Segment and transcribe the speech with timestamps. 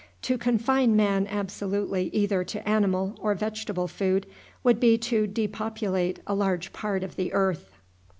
[0.23, 4.25] To confine man absolutely either to animal or vegetable food
[4.63, 7.77] would be to depopulate a large part of the earth.